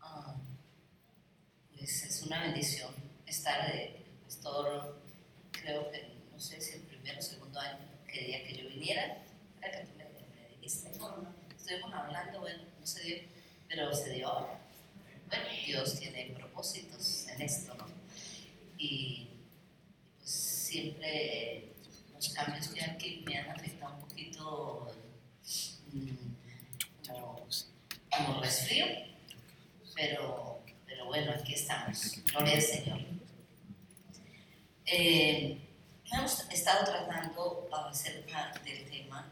[0.00, 0.36] Ah,
[1.78, 2.92] pues es una bendición
[3.26, 5.00] estar eh, el pastor,
[5.52, 9.24] creo que no sé si el primero o segundo año quería que yo viniera,
[9.58, 13.16] para que tú me, me dijiste, estuvimos hablando, bueno, no se dio,
[13.68, 14.48] pero se dio
[15.28, 17.86] Bueno, Dios tiene propósitos en esto, ¿no?
[18.76, 19.28] Y
[20.18, 21.68] pues siempre
[22.18, 24.92] los cambios que aquí me han afectado un poquito
[25.92, 27.46] mmm, como,
[28.10, 28.86] como resfrío,
[29.94, 32.20] pero, pero bueno, aquí estamos.
[32.32, 32.98] Gloria al Señor.
[34.84, 35.58] Eh,
[36.10, 39.30] hemos estado tratando acerca del tema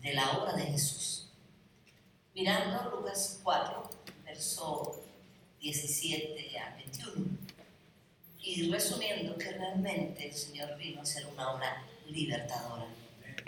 [0.00, 1.28] de la obra de Jesús.
[2.34, 3.90] Mirando Lucas 4,
[4.24, 5.00] verso
[5.60, 7.42] 17 a 21.
[8.40, 12.86] Y resumiendo que realmente el Señor vino a hacer obra libertadora.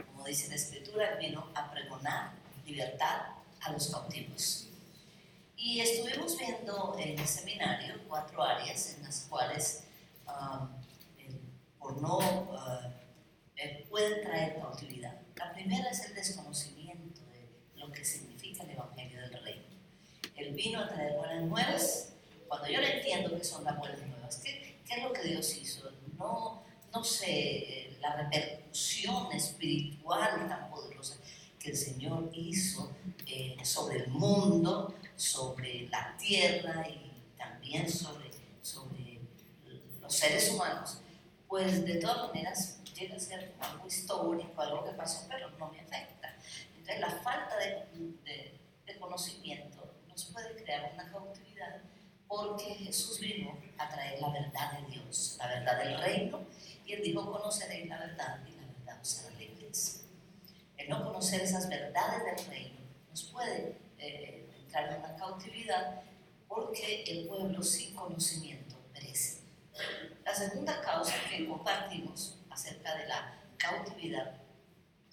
[0.06, 2.32] Como dice la Escritura, vino a pregonar
[2.64, 3.26] libertad
[3.60, 4.68] a los cautivos.
[5.56, 9.84] Y estuvimos viendo en el seminario cuatro áreas en las cuales,
[10.26, 10.68] um,
[11.78, 12.94] por no, uh,
[13.88, 15.20] pueden traer cautividad.
[15.36, 19.64] La primera es el desconocimiento de lo que significa el Evangelio del Reino.
[20.36, 22.12] Él vino a traer buenas nuevas.
[22.48, 25.56] Cuando yo le entiendo que son las buenas nuevas, ¿qué, qué es lo que Dios
[25.56, 25.90] hizo?
[26.18, 26.63] No,
[26.94, 31.16] no sé, eh, la repercusión espiritual tan poderosa
[31.58, 32.92] que el Señor hizo
[33.26, 38.30] eh, sobre el mundo, sobre la tierra y también sobre,
[38.62, 39.20] sobre
[40.00, 40.98] los seres humanos,
[41.48, 45.80] pues de todas maneras llega a ser algo histórico, algo que pasó, pero no me
[45.80, 46.36] afecta.
[46.76, 47.86] Entonces la falta de,
[48.24, 51.80] de, de conocimiento nos puede crear una cautividad
[52.28, 56.40] porque Jesús vino a traer la verdad de Dios, la verdad del reino,
[56.86, 60.04] y Él dijo, conoceréis la verdad y la verdad os hará libres.
[60.76, 66.02] El no conocer esas verdades del reino nos puede eh, entrar en una cautividad
[66.48, 69.40] porque el pueblo sin conocimiento perece.
[70.24, 74.40] La segunda causa que compartimos acerca de la cautividad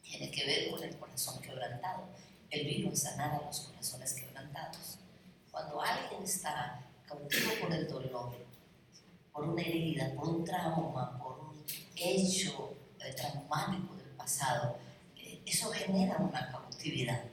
[0.03, 2.03] tiene que ver con el corazón quebrantado.
[2.49, 4.99] Él vino a sanar a los corazones quebrantados.
[5.49, 8.35] Cuando alguien está cautivo por el dolor,
[9.31, 11.50] por una herida, por un trauma, por un
[12.01, 14.77] hecho eh, traumático del pasado,
[15.17, 17.23] eh, eso genera una cautividad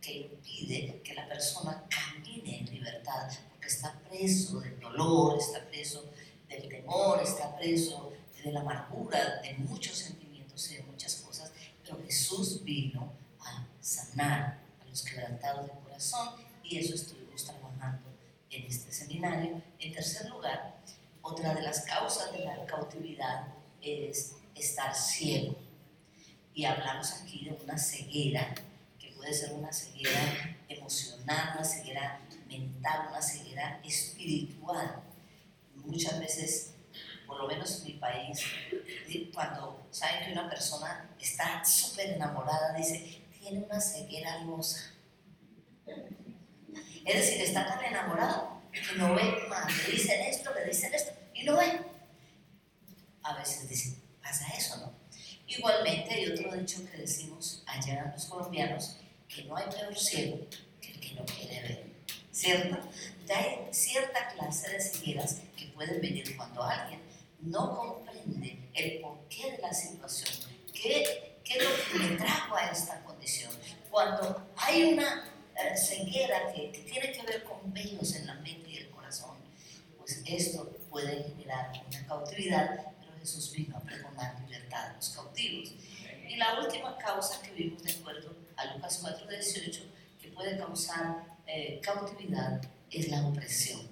[0.00, 6.04] que impide que la persona camine en libertad, porque está preso del dolor, está preso
[6.48, 8.12] del temor, está preso
[8.42, 11.52] de la amargura, de muchos sentimientos y de muchas cosas,
[11.82, 16.28] pero Jesús vino a sanar a los quebrantados de corazón
[16.62, 18.08] y eso estuvimos trabajando
[18.50, 19.60] en este seminario.
[19.78, 20.76] En tercer lugar,
[21.22, 25.56] otra de las causas de la cautividad es estar ciego.
[26.54, 28.54] Y hablamos aquí de una ceguera,
[28.98, 35.02] que puede ser una ceguera emocional, una ceguera mental, una ceguera espiritual.
[35.76, 36.74] Muchas veces
[37.28, 38.42] por lo menos en mi país,
[39.34, 44.94] cuando saben que una persona está súper enamorada, dice, tiene una ceguera almosa.
[47.04, 49.70] Es decir, está tan enamorado que no ve más.
[49.86, 51.80] Le dicen esto, le dicen esto, y no ve.
[53.28, 54.92] A veces dicen, pasa eso, ¿no?
[55.46, 58.96] Igualmente hay otro dicho que decimos allá los colombianos,
[59.28, 60.46] que no hay peor ciego
[60.80, 61.84] que el que no quiere ver.
[62.32, 62.78] ¿Cierto?
[63.34, 67.00] Hay cierta clase de cegueras que pueden venir cuando alguien
[67.40, 70.30] no comprende el porqué de la situación,
[70.72, 73.52] qué, qué es lo que le trajo a esta condición.
[73.90, 78.70] Cuando hay una eh, ceguera que, que, tiene que ver con velos en la mente
[78.70, 79.36] y el corazón,
[79.98, 82.92] pues esto puede generar una cautividad,
[83.28, 85.74] Jesús vino a pregonar libertad a los cautivos.
[86.26, 89.82] Y la última causa que vimos de acuerdo a Lucas 4:18
[90.20, 93.86] que puede causar eh, cautividad es la opresión.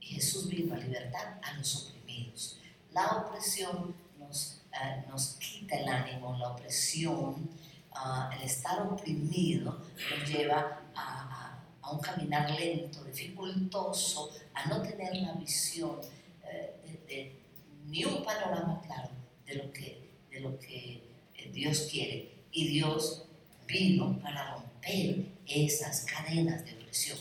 [0.00, 2.60] Y Jesús vino a libertar a los oprimidos.
[2.92, 7.50] La opresión nos, uh, nos quita el ánimo, la opresión,
[7.90, 14.80] uh, el estar oprimido nos lleva a, a, a, un caminar lento, dificultoso, a no
[14.80, 17.45] tener la visión uh, de, de,
[17.86, 19.10] ni un panorama claro
[19.46, 21.02] de lo que, de lo que
[21.34, 22.32] eh, Dios quiere.
[22.52, 23.24] Y Dios
[23.66, 27.18] vino para romper esas cadenas de opresión.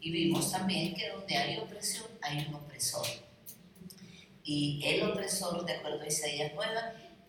[0.00, 3.06] Y vimos también que donde hay opresión hay un opresor
[4.44, 6.70] y el opresor, de acuerdo a Isaías 9,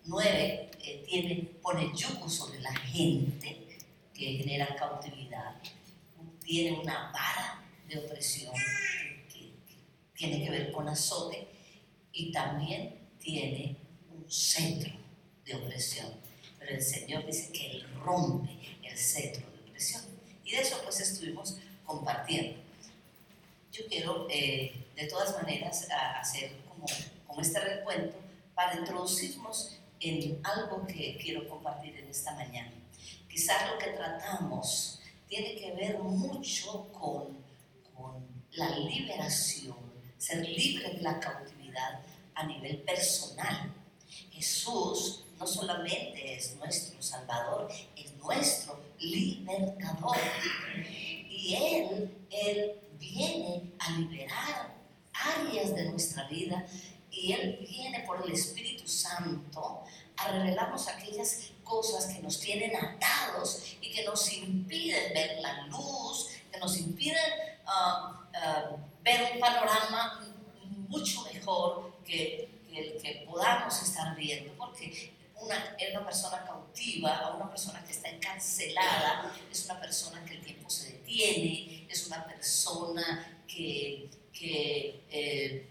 [0.04, 3.78] 9 eh, tiene, pone yugo sobre la gente
[4.12, 5.56] que genera cautividad,
[6.44, 8.52] tiene una vara de opresión
[9.32, 9.50] que,
[10.14, 11.48] tiene que ver con azote
[12.16, 13.76] y también tiene
[14.10, 14.90] un centro
[15.44, 16.08] de opresión.
[16.58, 18.50] pero el Señor dice que Él rompe
[18.82, 20.02] el cetro de opresión.
[20.42, 22.58] Y de eso pues estuvimos compartiendo.
[23.70, 25.86] Yo quiero eh, de todas maneras
[26.18, 26.86] hacer como,
[27.26, 28.16] como este recuento
[28.54, 32.72] para introducirnos en algo que quiero compartir en esta mañana.
[33.28, 37.36] Quizás lo que tratamos tiene que ver mucho con,
[37.94, 39.76] con la liberación,
[40.16, 41.55] ser libre de la cautividad
[42.34, 43.72] a nivel personal.
[44.30, 50.16] Jesús no solamente es nuestro Salvador, es nuestro libertador.
[51.28, 54.74] Y Él, Él viene a liberar
[55.12, 56.66] áreas de nuestra vida
[57.10, 59.82] y Él viene por el Espíritu Santo
[60.16, 66.28] a revelarnos aquellas cosas que nos tienen atados y que nos impiden ver la luz,
[66.52, 67.16] que nos impiden
[67.66, 70.35] ah, ah, ver un panorama
[70.88, 77.82] mucho mejor que, el que podamos estar viendo, porque una, una persona cautiva, una persona
[77.84, 84.10] que está encarcelada, es una persona que el tiempo se detiene, es una persona que,
[84.32, 85.68] que eh,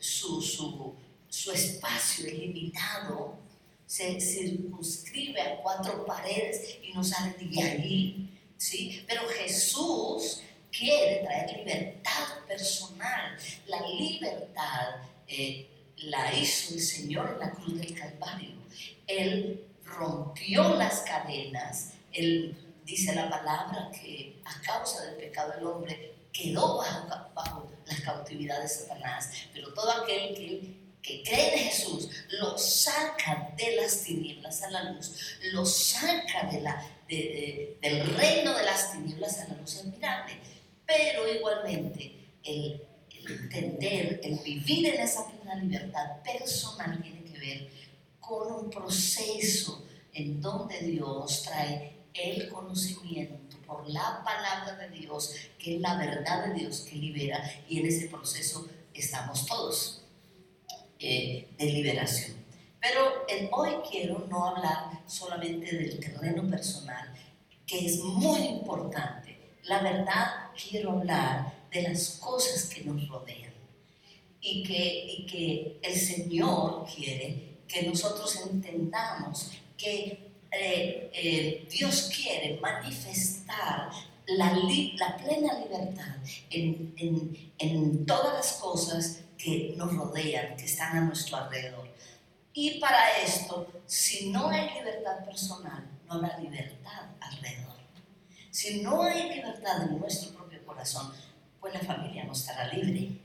[0.00, 0.94] su, su,
[1.28, 3.36] su espacio es limitado,
[3.86, 8.28] se circunscribe a cuatro paredes y no sale de allí.
[8.56, 9.02] ¿sí?
[9.06, 10.42] Pero Jesús
[10.78, 13.36] quiere traer libertad personal.
[13.66, 14.96] La libertad
[15.26, 18.50] eh, la hizo el Señor en la cruz del Calvario.
[19.06, 21.92] Él rompió las cadenas.
[22.12, 27.96] Él dice la palabra que a causa del pecado del hombre quedó bajo, bajo la
[28.04, 29.30] cautividad de Satanás.
[29.52, 30.78] Pero todo aquel que
[31.08, 36.60] que cree en Jesús, lo saca de las tinieblas a la luz, lo saca de
[36.60, 40.34] la, del reino de las tinieblas a la luz admirable.
[40.88, 42.82] Pero igualmente, el,
[43.28, 47.70] entender, el vivir en esa plena libertad personal tiene que ver
[48.18, 55.76] con un proceso en donde Dios trae el conocimiento por la palabra de Dios, que
[55.76, 57.38] es la verdad de Dios que libera,
[57.68, 60.02] y en ese proceso estamos todos
[60.98, 62.34] eh, de liberación.
[62.80, 67.14] Pero hoy quiero no hablar solamente del terreno personal,
[67.66, 69.37] que es muy importante.
[69.68, 73.52] La verdad, quiero hablar de las cosas que nos rodean
[74.40, 83.90] y que, el Señor quiere que nosotros entendamos que eh, eh, Dios quiere manifestar
[84.26, 84.52] la,
[85.18, 86.16] plena libertad
[86.50, 86.94] en,
[87.58, 91.88] en todas las cosas que nos rodean, que están a nuestro alrededor.
[92.52, 97.77] Y para esto, si no hay libertad personal, no habrá libertad alrededor.
[98.58, 101.12] Si no hay libertad en nuestro propio corazón,
[101.60, 103.20] pues la familia no estará libre.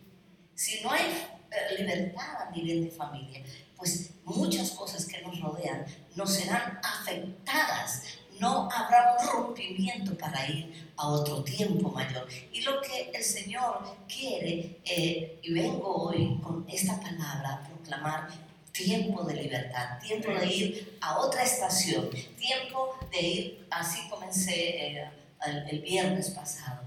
[0.54, 3.42] Si no hay eh, libertad a nivel de familia,
[3.76, 8.04] pues muchas cosas que nos rodean no serán afectadas
[8.40, 12.28] no habrá un rompimiento para ir a otro tiempo mayor.
[12.52, 18.28] Y lo que el Señor quiere, eh, y vengo hoy con esta palabra a proclamar
[18.72, 22.08] tiempo de libertad, tiempo de ir a otra estación,
[22.38, 26.82] tiempo de ir, así comencé eh, el, viernes pasado.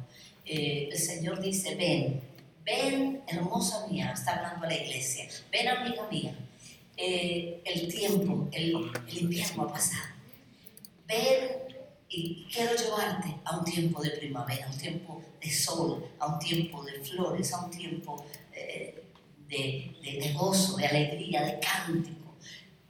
[0.45, 2.21] Eh, el Señor dice, ven,
[2.65, 6.35] ven hermosa mía, está hablando a la iglesia, ven amiga mía,
[6.97, 10.17] el tiempo, el, el invierno ha pasado
[11.07, 11.67] ven
[12.09, 16.39] y quiero llevarte a un tiempo de primavera, a un tiempo de sol, a un
[16.39, 19.03] tiempo de flores, a un tiempo eh,
[19.49, 22.26] de, de, gozo, de alegría, de cántico.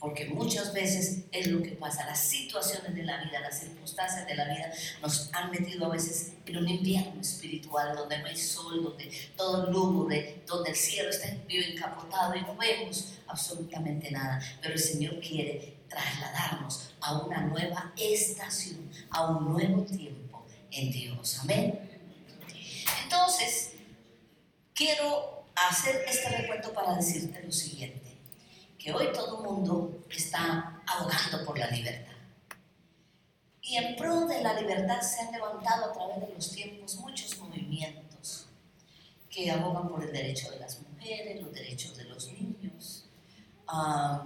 [0.06, 4.36] Porque muchas veces es lo que pasa, las situaciones de la vida, las circunstancias de
[4.36, 4.72] la vida
[5.02, 9.68] nos han metido a veces en un invierno espiritual donde no hay sol, donde todo
[9.68, 14.40] lúgubre, donde el cielo está vivo encapotado y no vemos absolutamente nada.
[14.62, 21.40] Pero el Señor quiere trasladarnos a una nueva estación, a un nuevo tiempo en Dios.
[21.40, 21.80] Amén.
[23.02, 23.72] Entonces,
[24.72, 28.05] quiero hacer este recuento para decirte lo siguiente,
[28.86, 32.12] que hoy todo el mundo está abogando por la libertad.
[33.60, 37.36] Y en pro de la libertad se han levantado a través de los tiempos muchos
[37.40, 38.46] movimientos
[39.28, 43.06] que abogan por el derecho de las mujeres, los derechos de los niños,
[43.66, 44.20] uh,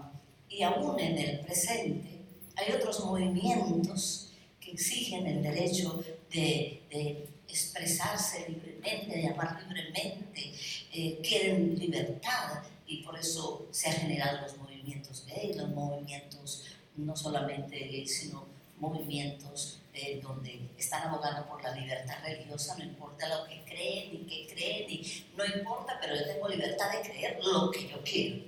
[0.51, 2.21] y aún en el presente
[2.55, 4.29] hay otros movimientos
[4.61, 10.53] que exigen el derecho de, expresarse libremente, de amar libremente,
[10.93, 16.65] eh, quieren libertad y por eso se han generado los movimientos gays, los movimientos
[16.97, 23.29] no solamente gays, sino movimientos eh, donde están abogando por la libertad religiosa, no importa
[23.29, 25.03] lo que creen, ni qué creen, ni,
[25.37, 28.45] no importa, pero yo tengo libertad de creer lo que yo quiero.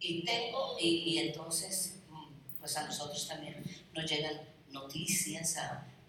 [0.00, 5.56] Y tengo, y, entonces, mm, pues a nosotros también nos llegan noticias,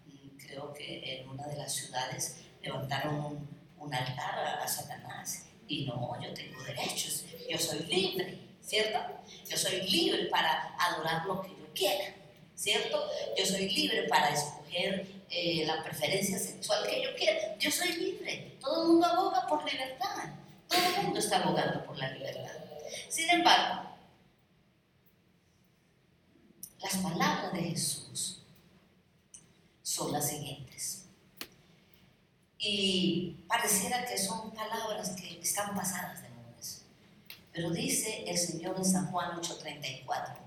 [0.06, 3.48] mm, creo que en una de las ciudades levantaron
[3.78, 9.00] un, altar a, a Satanás y no, yo tengo derechos, yo soy libre, ¿cierto?
[9.48, 12.16] Yo soy libre para adorar lo que yo quiera,
[12.56, 13.08] ¿cierto?
[13.38, 17.56] Yo soy libre para escoger eh, la preferencia sexual que yo quiera.
[17.60, 18.58] Yo soy libre.
[18.60, 20.34] Todo el mundo aboga por libertad.
[20.68, 22.52] Todo el mundo está abogando por la libertad.
[23.08, 23.90] Sin embargo,
[26.82, 28.42] las palabras de Jesús
[29.84, 30.99] son las siguientes.
[32.60, 36.82] Y pareciera que son palabras que están pasadas de modas.
[37.54, 40.38] Pero dice el Señor en San Juan 8:34,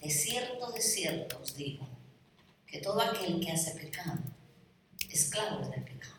[0.00, 1.86] de cierto, de cierto os digo,
[2.66, 4.18] que todo aquel que hace pecado,
[5.10, 6.16] esclavo del pecado.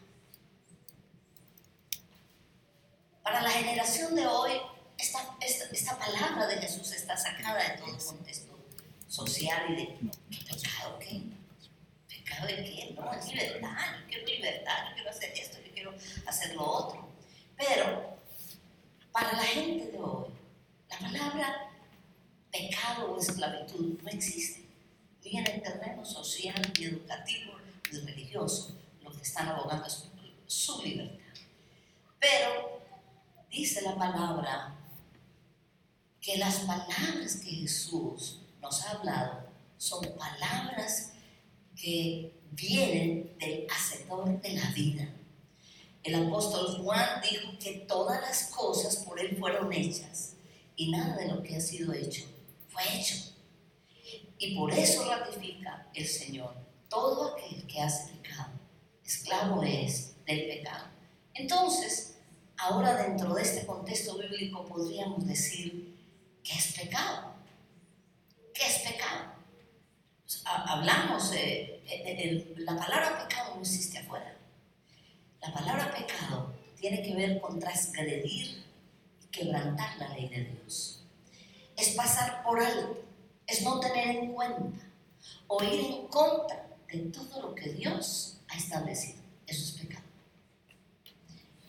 [3.24, 4.52] Para la generación de hoy,
[4.98, 5.38] esta,
[5.72, 8.58] esta, palabra de Jesús está sacada de todo contexto
[9.08, 9.86] social y de
[10.30, 11.22] ¿qué pecado qué?
[12.30, 12.94] ¿Pecado de qué?
[12.96, 15.94] No, es libertad, yo quiero libertad, yo quiero hacer esto, yo quiero
[16.28, 17.10] hacer lo otro.
[17.58, 18.18] Pero
[19.12, 20.28] para la gente de hoy,
[20.90, 21.72] la palabra
[22.52, 24.66] pecado o esclavitud no existe
[25.24, 27.54] ni en el terreno social, y educativo,
[27.92, 28.76] y religioso.
[29.04, 30.06] Lo que están abogando es
[30.48, 31.18] su libertad.
[32.20, 32.82] Pero
[33.50, 34.76] dice la palabra
[36.22, 41.14] que las palabras que Jesús nos ha hablado son palabras
[41.80, 45.10] que vienen del hacedor de la vida.
[46.04, 50.34] El apóstol Juan dijo que todas las cosas por él fueron hechas
[50.76, 52.24] y nada de lo que ha sido hecho
[52.70, 53.30] fue hecho
[54.40, 56.56] y por eso ratifica el Señor,
[56.88, 58.52] todo aquel que hace pecado,
[59.06, 60.86] esclavo es del pecado.
[61.34, 62.16] Entonces,
[62.58, 65.98] ahora dentro de este contexto bíblico podríamos decir,
[66.42, 67.34] ¿qué es pecado?
[68.54, 69.39] ¿Qué es pecado?
[70.46, 74.36] Hablamos, eh, la palabra pecado no existe afuera.
[75.42, 78.64] La palabra pecado tiene que ver con transgredir
[79.24, 81.04] y quebrantar la ley de Dios.
[81.76, 83.10] Es pasar por alto
[83.50, 84.86] es no tener en cuenta
[85.48, 89.20] o ir en contra de todo lo que Dios ha establecido.
[89.48, 90.06] Eso es pecado.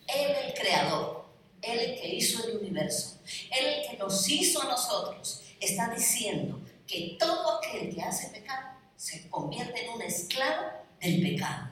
[0.07, 1.25] Él el creador,
[1.63, 3.19] Él el que hizo el universo,
[3.51, 6.61] Él el que nos hizo a nosotros, está diciendo
[6.91, 10.67] que todo aquel que hace pecado se convierte en un esclavo
[11.01, 11.69] del pecado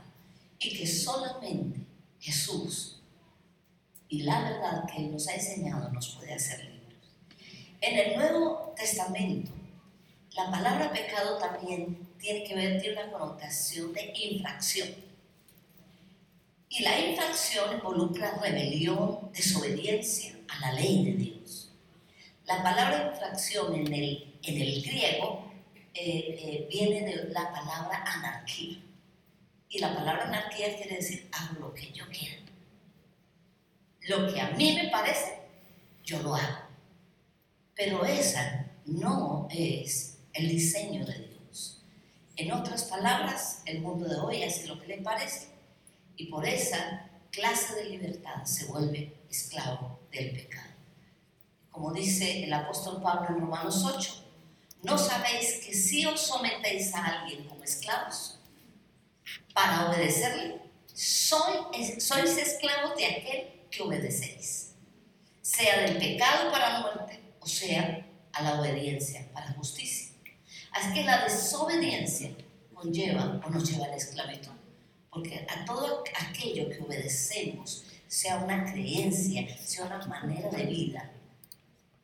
[0.61, 1.81] y que solamente
[2.21, 3.03] Jesús
[4.09, 6.99] y la verdad que Él nos ha enseñado nos puede hacer libres.
[7.81, 9.51] En el Nuevo Testamento
[10.37, 14.89] la palabra pecado también tiene que ver, tiene una connotación de infracción.
[16.69, 21.73] Y la infracción involucra rebelión, desobediencia a la ley de Dios.
[22.47, 25.51] La palabra infracción en el, en el griego
[25.95, 28.79] eh, eh, viene de la palabra anarquía.
[29.69, 32.43] Y la palabra anarquía quiere decir hago lo que yo quiero.
[34.03, 35.43] Lo que a mí me parece,
[36.05, 36.69] yo lo hago.
[37.75, 41.83] Pero esa no es el diseño de Dios.
[42.37, 45.49] En otras palabras, el mundo de hoy hace lo que le parece
[46.17, 50.73] y por esa clase de libertad se vuelve esclavo del pecado.
[51.71, 54.28] Como dice el apóstol Pablo en Romanos 8,
[54.83, 58.39] ¿no sabéis que si os sometéis a alguien como esclavos
[59.53, 60.61] para obedecerle,
[60.95, 64.75] sois, esclavos de aquel que obedecéis,
[65.43, 70.15] sea del pecado para muerte o sea a la obediencia para justicia?
[70.73, 72.31] Así que la desobediencia
[72.73, 74.53] conlleva o nos lleva a la esclavitud.
[75.11, 81.11] Porque a todo aquello que obedecemos, sea una creencia, sea una manera de vida,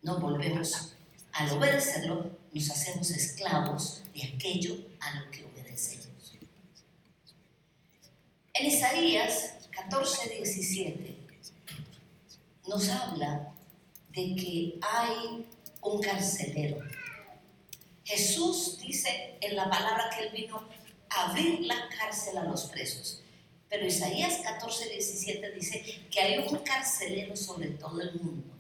[0.03, 0.94] no volvemos.
[1.35, 6.35] Al obedecerlo, nos hacemos esclavos de aquello a lo que obedecemos.
[8.55, 11.19] En Isaías 14, 17
[12.67, 13.53] nos habla
[14.11, 15.47] de que hay
[15.83, 16.79] un carcelero
[18.05, 20.63] Jesús dice en la palabra que él vino
[21.09, 23.23] a abrir la cárcel a los presos.
[23.69, 28.54] Pero Isaías 14, 17 dice que hay un carcelero sobre todo el mundo.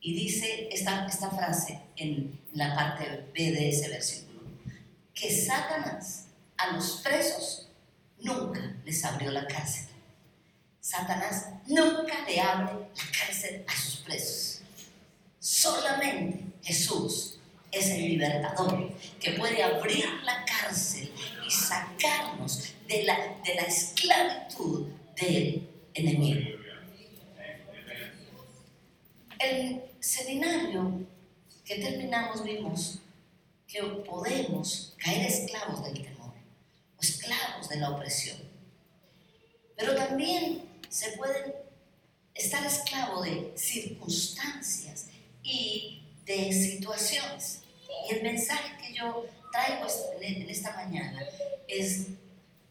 [0.00, 4.40] Y dice esta, esta frase en la parte B de ese versículo,
[5.14, 6.26] que Satanás
[6.56, 7.68] a los presos
[8.20, 9.86] nunca les abrió la cárcel.
[10.80, 14.62] Satanás nunca le abre la cárcel a sus presos.
[15.38, 17.38] Solamente Jesús
[17.70, 21.12] es el libertador que puede abrir la cárcel
[21.46, 24.88] y sacarnos de la, de la esclavitud
[25.20, 26.58] del enemigo.
[29.38, 31.06] El seminario
[31.64, 32.98] que terminamos vimos
[33.66, 36.34] que podemos caer esclavos del temor
[36.96, 38.38] o esclavos de la opresión.
[39.76, 41.54] Pero también se pueden
[42.34, 45.06] estar esclavos de circunstancias
[45.42, 47.60] y de situaciones.
[48.08, 49.86] Y el mensaje que yo traigo
[50.20, 51.22] en esta mañana
[51.68, 52.06] es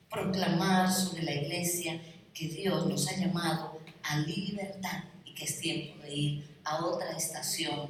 [0.09, 2.01] proclamar sobre la iglesia
[2.33, 7.11] que Dios nos ha llamado a libertad y que es tiempo de ir a otra
[7.17, 7.89] estación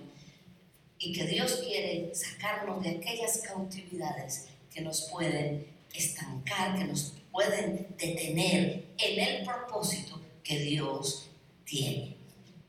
[0.97, 7.87] y que Dios quiere sacarnos de aquellas cautividades que nos pueden estancar, que nos pueden
[7.97, 11.29] detener en el propósito que Dios
[11.65, 12.17] tiene.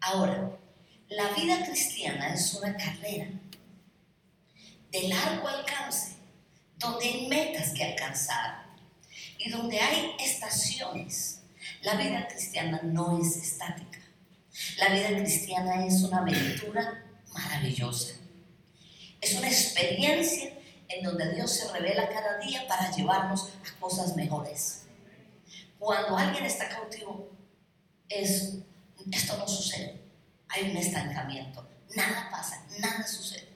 [0.01, 0.57] Ahora,
[1.09, 3.29] la vida cristiana es una carrera
[4.91, 6.17] de largo alcance,
[6.79, 8.67] donde hay metas que alcanzar
[9.39, 11.41] y donde hay estaciones.
[11.83, 14.00] La vida cristiana no es estática.
[14.79, 18.15] La vida cristiana es una aventura maravillosa.
[19.21, 20.53] Es una experiencia
[20.89, 24.83] en donde Dios se revela cada día para llevarnos a cosas mejores.
[25.79, 27.31] Cuando alguien está cautivo,
[28.09, 28.57] es,
[29.11, 30.01] esto no sucede.
[30.49, 31.67] Hay un estancamiento.
[31.95, 33.49] Nada pasa, nada sucede.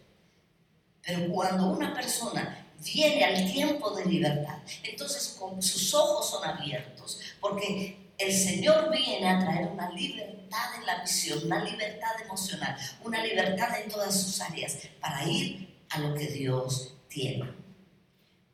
[1.03, 8.04] Pero cuando una persona viene al tiempo de libertad, entonces sus ojos son abiertos, porque
[8.19, 13.81] el Señor viene a traer una libertad en la visión, una libertad emocional, una libertad
[13.81, 17.51] en todas sus áreas para ir a lo que Dios tiene.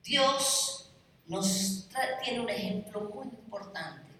[0.02, 0.90] Dios
[1.26, 1.88] nos
[2.24, 4.10] tiene un ejemplo muy importante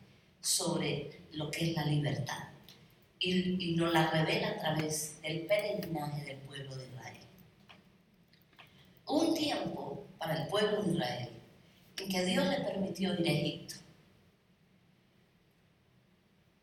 [0.40, 2.48] sobre lo que es la libertad
[3.18, 7.18] y, y nos la revela a través del peregrinaje del pueblo de Israel.
[9.06, 11.30] Un tiempo para el pueblo de Israel
[11.98, 13.79] en que Dios le permitió ir a Egipto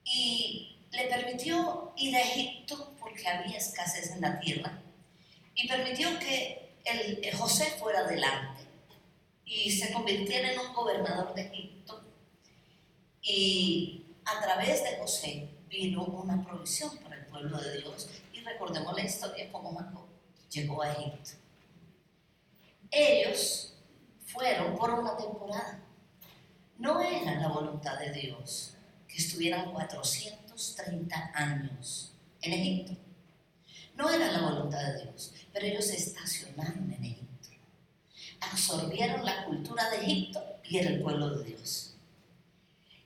[0.10, 4.82] y le permitió ir a Egipto porque había escasez en la tierra
[5.54, 8.64] y permitió que el, José fuera adelante
[9.44, 12.02] y se convirtiera en un gobernador de Egipto
[13.22, 18.96] y a través de José vino una provisión para el pueblo de Dios y recordemos
[18.96, 20.05] la historia como Jacob
[20.50, 21.31] llegó a Egipto.
[22.90, 23.74] Ellos
[24.25, 25.81] fueron por una temporada.
[26.77, 28.76] No era la voluntad de Dios
[29.15, 32.93] estuvieran 430 años en Egipto.
[33.96, 37.50] No era la voluntad de Dios, pero ellos se estacionaron en Egipto.
[38.41, 41.96] Absorbieron la cultura de Egipto y era el pueblo de Dios.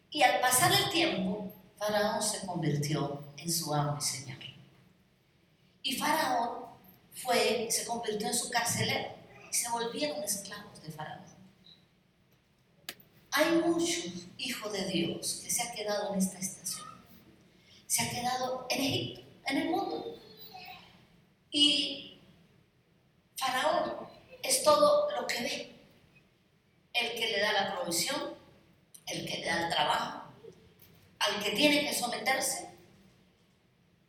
[0.10, 4.38] Y al pasar el tiempo, Faraón se convirtió en su amo y señor.
[5.84, 6.66] Y Faraón
[7.14, 9.10] fue, se convirtió en su carcelero
[9.50, 11.31] y se volvieron esclavos de Faraón.
[13.34, 16.86] Hay muchos hijos de Dios que se han quedado en esta estación.
[17.88, 20.20] Se ha quedado en Egipto, en el mundo.
[21.50, 22.20] Y
[23.38, 23.94] Faraón
[24.44, 25.76] es todo lo que ve.
[26.94, 28.36] El que le da la provisión,
[29.08, 30.34] el que le da el trabajo,
[31.20, 32.70] al que tiene que someterse.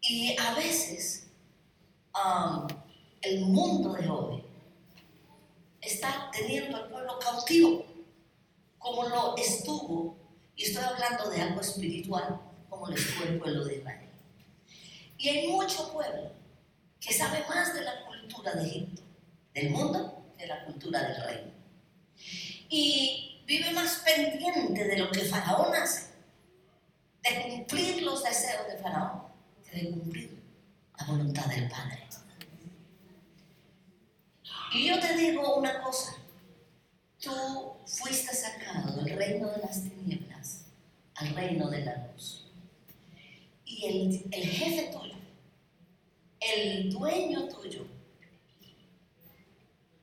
[0.01, 1.29] Y a veces
[2.13, 2.67] um,
[3.21, 4.43] el mundo de hoy
[5.81, 7.92] está teniendo al pueblo cautivo
[8.83, 10.17] como lo estuvo,
[10.57, 14.09] y estoy hablando de algo espiritual, como lo estuvo el pueblo de Israel.
[15.17, 16.33] Y hay mucho pueblo
[17.01, 19.03] que sabe más de la cultura de Egipto,
[19.55, 21.53] del mundo, que de la cultura del reino.
[22.69, 26.11] Y vive más pendiente de lo que Faraón hace,
[27.23, 29.23] de cumplir los deseos de Faraón,
[29.65, 30.43] que de cumplir
[30.99, 32.03] la voluntad del Padre.
[34.75, 36.17] Y yo te digo una cosa,
[37.23, 40.65] tú fuiste sacado del reino de las tinieblas
[41.15, 42.45] al reino de la luz.
[43.65, 45.15] Y el, el jefe tuyo,
[46.41, 47.87] el dueño tuyo,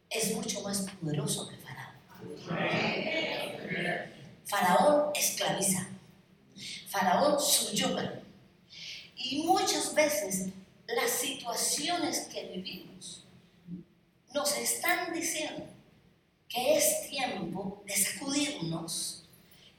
[0.09, 1.95] es mucho más poderoso que Faraón.
[4.45, 5.87] Faraón esclaviza.
[6.87, 8.21] Faraón subyuga.
[9.15, 10.47] Y muchas veces
[10.87, 13.25] las situaciones que vivimos
[14.33, 15.78] nos están diciendo
[16.49, 19.23] que es tiempo de sacudirnos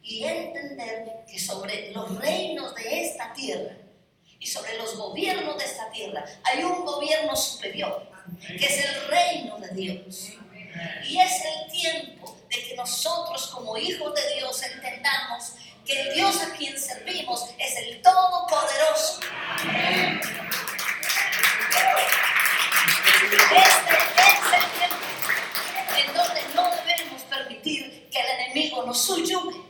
[0.03, 3.77] y entender que sobre los reinos de esta tierra
[4.39, 8.09] y sobre los gobiernos de esta tierra hay un gobierno superior,
[8.47, 10.31] que es el reino de Dios.
[11.07, 15.53] Y es el tiempo de que nosotros como hijos de Dios entendamos
[15.85, 19.21] que el Dios a quien servimos es el Todopoderoso.
[23.23, 25.11] Este es el tiempo
[25.99, 28.23] en donde no debemos permitir que
[28.81, 29.61] el enemigo subyugue.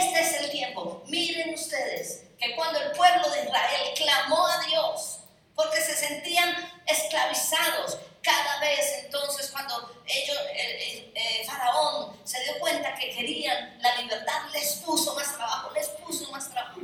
[0.00, 1.02] Este es el tiempo.
[1.08, 5.18] Miren ustedes que cuando el pueblo de Israel clamó a Dios
[5.54, 6.54] porque se sentían
[6.86, 9.74] esclavizados, Cada vez entonces cuando
[10.06, 15.88] ellos, eh, Faraón se dio cuenta que querían la libertad, les puso más trabajo, les
[15.88, 16.80] puso más trabajo.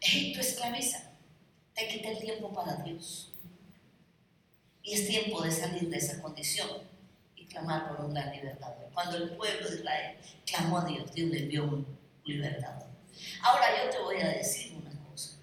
[0.00, 1.08] Egipto esclaviza,
[1.74, 3.30] te quita el tiempo para Dios.
[4.82, 6.95] Y es tiempo de salir de esa condición
[7.56, 8.90] clamar por un gran libertador.
[8.92, 11.86] Cuando el pueblo de Israel clamó a Dios, Dios le envió un
[12.24, 12.88] libertador.
[13.42, 15.38] Ahora yo te voy a decir una cosa.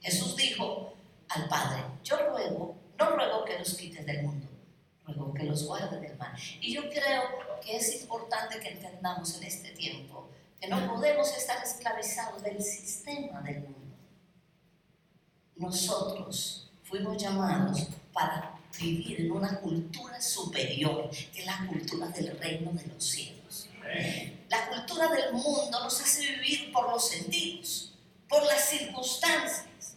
[0.00, 0.94] Jesús dijo
[1.28, 4.46] al Padre, yo ruego, no ruego que los quites del mundo,
[5.04, 6.32] ruego que los guardes del mal.
[6.60, 7.22] Y yo creo
[7.60, 10.28] que es importante que entendamos en este tiempo
[10.60, 13.96] que no podemos estar esclavizados del sistema del mundo.
[15.56, 22.72] Nosotros fuimos llamados para vivir en una cultura superior, que es la cultura del reino
[22.72, 23.68] de los cielos.
[24.48, 27.92] La cultura del mundo nos hace vivir por los sentidos,
[28.28, 29.96] por las circunstancias.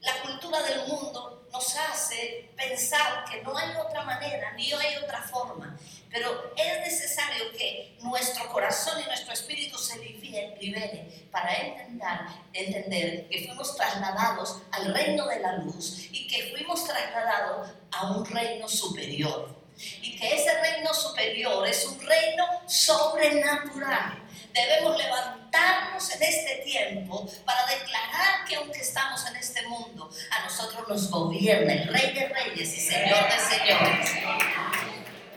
[0.00, 5.22] La cultura del mundo nos hace pensar que no hay otra manera, ni hay otra
[5.22, 5.76] forma.
[6.10, 12.18] Pero es necesario que nuestro corazón y nuestro espíritu se libere para entender,
[12.52, 18.26] entender que fuimos trasladados al reino de la luz y que fuimos trasladados a un
[18.26, 19.56] reino superior.
[20.02, 24.25] Y que ese reino superior es un reino sobrenatural.
[24.56, 30.88] Debemos levantarnos en este tiempo para declarar que aunque estamos en este mundo, a nosotros
[30.88, 34.10] nos gobierna el Rey de Reyes y Señor de Señores.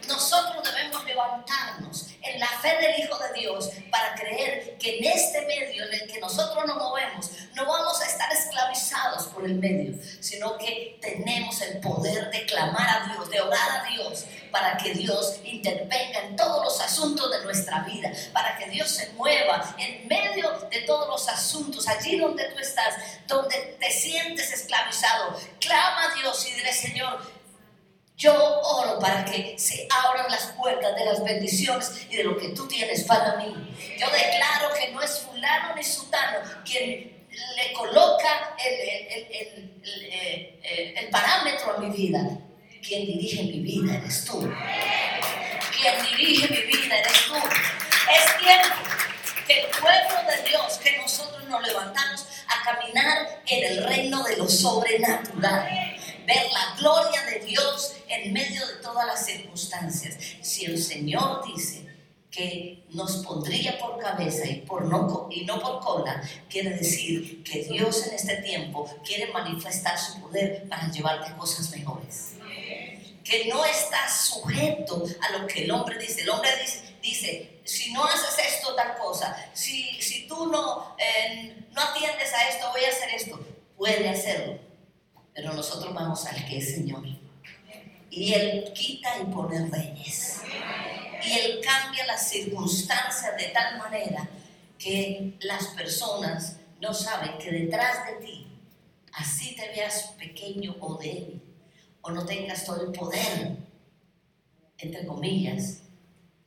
[0.07, 5.41] Nosotros debemos levantarnos en la fe del Hijo de Dios para creer que en este
[5.45, 9.95] medio en el que nosotros nos movemos no vamos a estar esclavizados por el medio,
[10.19, 14.93] sino que tenemos el poder de clamar a Dios, de orar a Dios, para que
[14.93, 20.07] Dios intervenga en todos los asuntos de nuestra vida, para que Dios se mueva en
[20.07, 22.95] medio de todos los asuntos, allí donde tú estás,
[23.27, 25.39] donde te sientes esclavizado.
[25.59, 27.38] Clama a Dios y dile, Señor,
[28.19, 32.49] yo oro para que se abran las puertas de las bendiciones y de lo que
[32.49, 33.45] tú tienes para mí.
[33.97, 39.71] Yo declaro que no es fulano ni sutano quien le coloca el,
[40.97, 42.19] el, parámetro a mi vida.
[42.85, 44.39] Quien dirige mi vida eres tú.
[45.79, 47.35] Quien dirige mi vida eres tú.
[47.35, 48.75] Es tiempo
[49.47, 54.35] que el pueblo de Dios, que nosotros nos levantamos a caminar en el reino de
[54.35, 55.98] lo sobrenatural
[56.29, 60.15] ver la gloria de Dios en medio de todas las circunstancias.
[60.41, 61.87] Si el Señor dice
[62.29, 67.63] que nos pondría por cabeza y, por no, y no por cola, quiere decir que
[67.63, 72.35] Dios en este tiempo quiere manifestar su poder para llevarte cosas mejores.
[73.23, 76.21] Que no está sujeto a lo que el hombre dice.
[76.21, 81.55] El hombre dice, dice si no haces esto, tal cosa, si, si tú no, eh,
[81.71, 83.39] no atiendes a esto, voy a hacer esto.
[83.77, 84.68] Puede hacerlo
[85.41, 87.01] pero nosotros vamos al que es Señor.
[88.09, 90.41] Y Él quita y pone reyes.
[91.25, 94.27] Y Él cambia las circunstancias de tal manera
[94.77, 98.47] que las personas no saben que detrás de ti,
[99.13, 101.41] así te veas pequeño o débil,
[102.01, 103.55] o no tengas todo el poder,
[104.77, 105.83] entre comillas,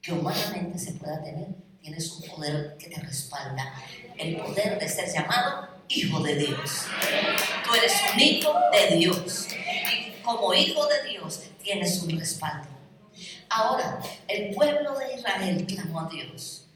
[0.02, 1.48] que humanamente se pueda tener,
[1.80, 3.72] tienes un poder que te respalda,
[4.18, 6.86] el poder de ser llamado hijo de Dios.
[7.64, 9.48] Tú eres un hijo de Dios.
[9.50, 12.68] Y como hijo de Dios tienes un respaldo.
[13.48, 16.66] Ahora, el pueblo de Israel clamó a Dios.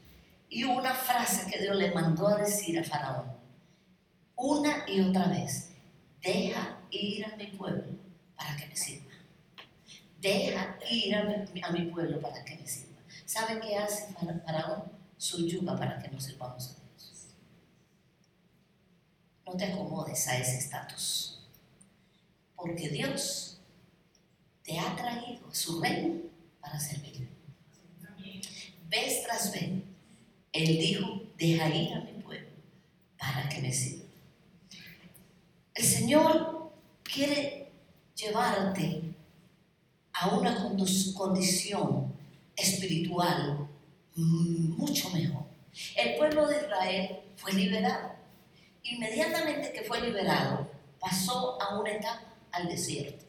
[0.49, 3.35] Y una frase que Dios le mandó a decir a Faraón.
[4.35, 5.71] Una y otra vez.
[6.21, 7.97] Deja ir a mi pueblo
[8.35, 9.13] para que me sirva.
[10.19, 13.01] Deja ir a mi, pueblo para que me sirva.
[13.25, 14.13] ¿Sabe qué hace
[14.45, 14.83] Faraón?
[15.17, 16.76] Su yuga para que nos sirvamos
[19.47, 21.39] no te acomodes a ese estatus.
[22.55, 23.59] Porque Dios
[24.63, 26.21] te ha traído a su reino
[26.59, 27.29] para servir.
[28.89, 29.69] Vez tras vez,
[30.51, 32.49] Él dijo, deja ir a mi pueblo
[33.17, 34.05] para que me sirva.
[35.73, 36.71] El Señor
[37.03, 37.71] quiere
[38.15, 39.03] llevarte
[40.13, 40.73] a una
[41.15, 42.13] condición
[42.55, 43.67] espiritual
[44.15, 45.43] mucho mejor.
[45.95, 48.16] El pueblo de Israel fue liberado
[48.89, 50.69] inmediatamente que fue liberado,
[50.99, 53.25] pasó a una etapa al desierto.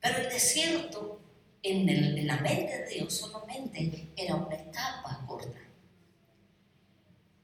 [0.00, 1.20] Pero el desierto,
[1.62, 5.58] en, la mente de Dios, solamente era una etapa corta.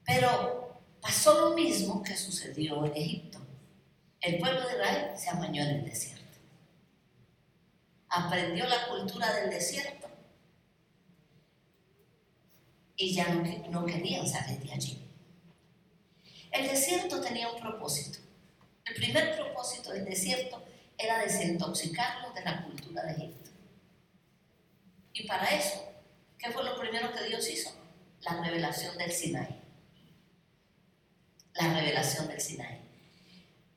[0.05, 3.39] Pero pasó lo mismo que sucedió en Egipto.
[4.21, 6.19] El pueblo de Israel se amañó en el desierto.
[8.09, 10.07] Aprendió la cultura del desierto
[12.97, 15.08] y ya no, no querían salir de allí.
[16.51, 18.19] El desierto tenía un propósito.
[18.85, 20.63] El primer propósito del desierto
[20.97, 23.51] era desintoxicarlo de la cultura de Egipto.
[25.13, 25.83] Y para eso,
[26.37, 27.71] ¿qué fue lo primero que Dios hizo?
[28.21, 29.61] La revelación del Sinaí.
[31.53, 32.79] La revelación del Sinaí.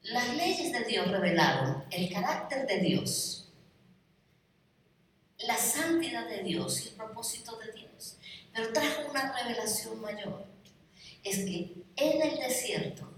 [0.02, 3.48] Las leyes de Dios revelaron el carácter de Dios,
[5.38, 8.16] la santidad de Dios y el propósito de Dios.
[8.52, 10.51] Pero trajo una revelación mayor.
[11.22, 13.08] Es que en el desierto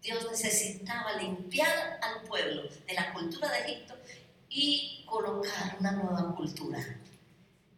[0.00, 3.94] Dios necesitaba limpiar al pueblo de la cultura de Egipto
[4.48, 6.78] y colocar una nueva cultura.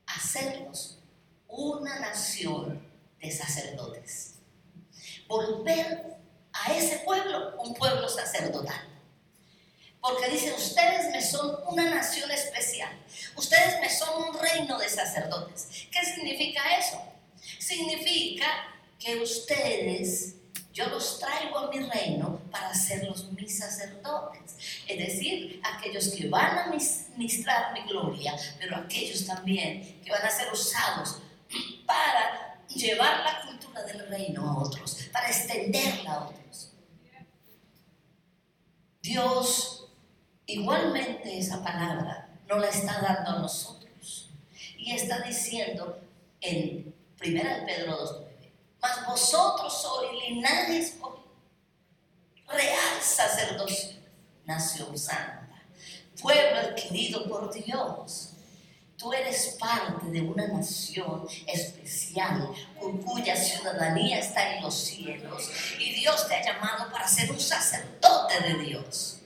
[0.06, 0.98] Hacerlos
[1.48, 2.82] una nación
[3.20, 4.34] de sacerdotes.
[5.28, 6.16] Volver
[6.52, 8.88] a ese pueblo un pueblo sacerdotal.
[10.00, 12.92] Porque dice, ustedes me son una nación especial.
[13.36, 15.88] Ustedes me son un reino de sacerdotes.
[15.90, 17.02] ¿Qué significa eso?
[17.58, 20.36] Significa que ustedes,
[20.72, 24.56] yo los traigo a mi reino para hacerlos mis sacerdotes.
[24.88, 26.66] Es decir, aquellos que van a
[27.16, 31.20] ministrar mi gloria, pero aquellos también que van a ser usados
[31.86, 36.72] para llevar la cultura del reino a otros, para extenderla a otros.
[39.02, 39.74] Dios
[40.46, 44.30] igualmente esa palabra no la está dando a nosotros.
[44.78, 46.00] Y está diciendo
[46.40, 48.33] en 1 Pedro 2.9,
[48.84, 50.92] mas vosotros sois linaje
[52.46, 53.96] real sacerdocio,
[54.44, 55.56] nación santa,
[56.20, 58.34] pueblo adquirido por Dios
[58.96, 62.48] Tú eres parte de una nación especial
[62.80, 67.40] con cuya ciudadanía está en los cielos y Dios te ha llamado para ser un
[67.40, 69.18] sacerdote de Dios.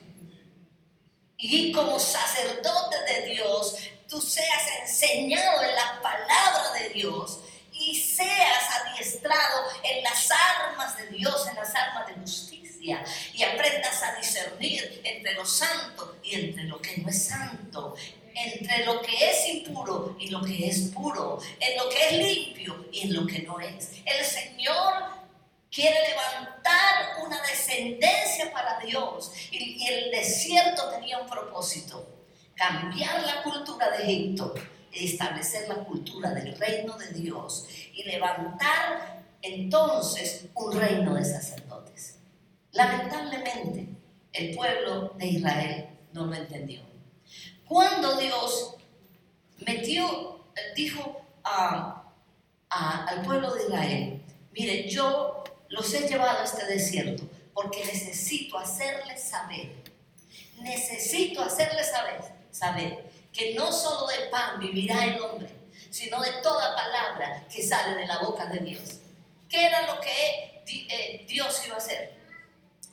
[1.37, 3.77] Y como sacerdote de Dios,
[4.09, 7.39] tú seas enseñado en la palabra de Dios
[7.79, 14.03] y seas adiestrado en las armas de Dios, en las armas de justicia y aprendas
[14.03, 17.95] a discernir entre lo santo y entre lo que no es santo,
[18.35, 22.87] entre lo que es impuro y lo que es puro, en lo que es limpio
[22.93, 23.93] y en lo que no es.
[24.05, 24.95] El Señor
[25.71, 32.07] quiere levantar una descendencia para Dios y, el desierto tenía un propósito,
[32.55, 34.55] cambiar la cultura de Egipto
[34.99, 42.17] y establecer la cultura del reino de Dios y levantar entonces un reino de sacerdotes.
[42.73, 43.89] Lamentablemente,
[44.33, 46.81] el pueblo de Israel no lo entendió.
[47.67, 48.75] Cuando Dios
[49.67, 57.85] metió, dijo al pueblo de Israel, mire, yo los he llevado a este desierto porque
[57.85, 59.71] necesito hacerles saber,
[60.61, 65.49] necesito hacerles saber, saber que no solo de pan vivirá el hombre,
[65.91, 69.01] sino de toda palabra que sale de la boca de Dios.
[69.49, 72.15] ¿Qué era lo que eh, Dios iba a hacer?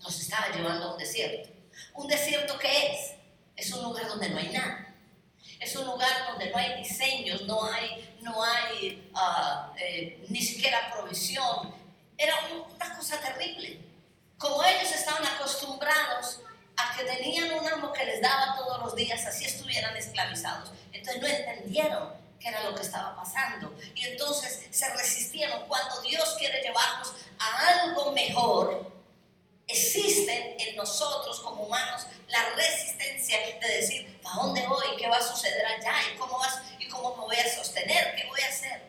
[0.01, 1.49] Nos estaba llevando a un desierto.
[1.93, 3.11] ¿Un desierto qué es?
[3.55, 4.93] Es un lugar donde no hay nada.
[5.59, 10.91] Es un lugar donde no hay diseños, no hay, no hay ah, eh, ni siquiera
[10.93, 11.73] provisión.
[12.17, 12.35] Era
[12.75, 13.79] una cosa terrible.
[14.37, 16.41] Como ellos estaban acostumbrados
[16.77, 20.71] a que tenían un amo que les daba todos los días, así estuvieran esclavizados.
[20.91, 23.73] Entonces no entendieron qué era lo que estaba pasando.
[23.95, 25.67] Y entonces se resistieron.
[25.67, 28.91] Cuando Dios quiere llevarnos a algo mejor,
[29.67, 34.85] existen en nosotros como humanos la resistencia de decir, ¿a dónde voy?
[34.97, 35.93] ¿Qué va a suceder allá?
[36.13, 38.15] ¿Y cómo, vas, ¿Y cómo me voy a sostener?
[38.15, 38.81] ¿Qué voy a hacer?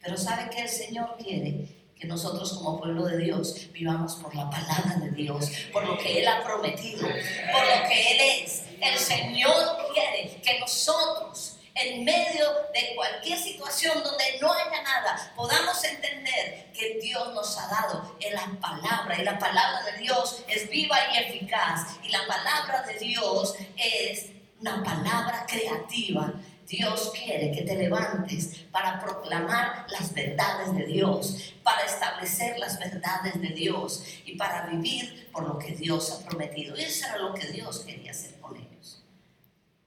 [0.00, 1.79] Pero ¿sabe que el Señor quiere?
[2.00, 6.20] Que nosotros como pueblo de Dios vivamos por la palabra de Dios, por lo que
[6.20, 8.62] Él ha prometido, por lo que Él es.
[8.80, 15.82] El Señor quiere que nosotros en medio de cualquier situación donde no haya nada, podamos
[15.84, 20.68] entender que Dios nos ha dado en la palabra y la palabra de Dios es
[20.68, 24.26] viva y eficaz y la palabra de Dios es
[24.60, 26.32] una palabra creativa.
[26.70, 33.40] Dios quiere que te levantes para proclamar las verdades de Dios, para establecer las verdades
[33.40, 36.76] de Dios y para vivir por lo que Dios ha prometido.
[36.76, 39.02] Y eso era lo que Dios quería hacer con ellos.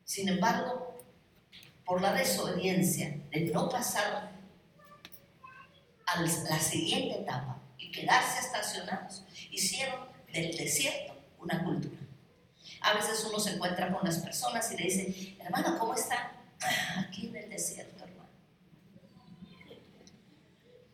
[0.04, 1.02] Sin embargo,
[1.86, 4.34] por la desobediencia de no pasar
[6.06, 10.02] a la siguiente etapa y quedarse estacionados, hicieron
[10.34, 11.98] del desierto una cultura.
[12.82, 16.43] A veces uno se encuentra con las personas y le dice, hermano, ¿cómo está?
[16.98, 18.30] Aquí en el desierto, hermano.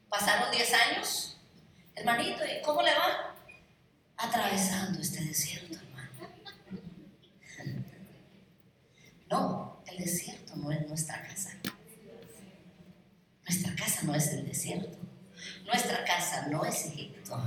[0.10, 1.38] Pasaron 10 años,
[1.96, 3.36] hermanito, ¿y cómo le va?
[4.18, 6.30] Atravesando este desierto, hermano.
[9.30, 11.52] No, el desierto no es nuestra casa.
[13.48, 14.98] Nuestra casa no es el desierto.
[15.66, 17.40] Nuestra casa no es Egipto.